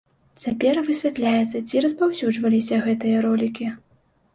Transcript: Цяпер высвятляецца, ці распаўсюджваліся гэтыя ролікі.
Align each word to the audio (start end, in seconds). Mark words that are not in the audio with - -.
Цяпер 0.45 0.79
высвятляецца, 0.87 1.63
ці 1.67 1.85
распаўсюджваліся 1.85 2.85
гэтыя 2.91 3.17
ролікі. 3.33 3.75